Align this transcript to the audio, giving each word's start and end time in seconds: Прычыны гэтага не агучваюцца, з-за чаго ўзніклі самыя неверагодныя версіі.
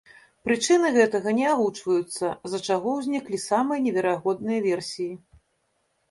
Прычыны 0.47 0.87
гэтага 0.93 1.33
не 1.39 1.43
агучваюцца, 1.55 2.31
з-за 2.47 2.59
чаго 2.67 2.93
ўзніклі 3.01 3.37
самыя 3.43 3.83
неверагодныя 3.89 4.59
версіі. 4.69 5.13